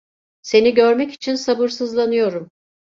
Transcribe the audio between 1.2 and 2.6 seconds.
sabırsızlanıyorum.